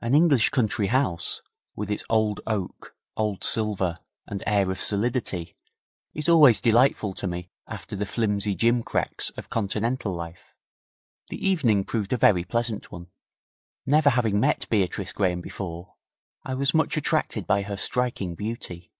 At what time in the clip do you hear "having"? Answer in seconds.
14.10-14.40